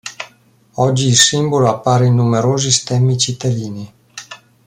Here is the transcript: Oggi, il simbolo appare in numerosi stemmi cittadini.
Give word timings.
Oggi, 0.77 1.05
il 1.05 1.15
simbolo 1.15 1.69
appare 1.69 2.07
in 2.07 2.15
numerosi 2.15 2.71
stemmi 2.71 3.19
cittadini. 3.19 3.93